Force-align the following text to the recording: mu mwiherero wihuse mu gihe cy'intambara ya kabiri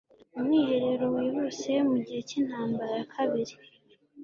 mu 0.31 0.39
mwiherero 0.45 1.05
wihuse 1.15 1.71
mu 1.89 1.97
gihe 2.05 2.21
cy'intambara 2.29 2.91
ya 2.99 3.05
kabiri 3.13 3.55